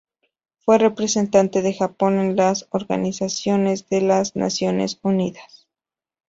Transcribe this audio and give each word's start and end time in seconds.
Fue 0.57 0.79
representante 0.79 1.61
de 1.61 1.75
Japón 1.75 2.17
en 2.17 2.35
la 2.35 2.53
Organización 2.71 3.65
de 3.65 4.01
las 4.01 4.35
Naciones 4.35 4.97
Unidas. 5.03 5.67